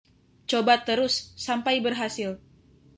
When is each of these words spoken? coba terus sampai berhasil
coba 0.49 0.75
terus 0.87 1.13
sampai 1.45 1.75
berhasil 1.85 2.31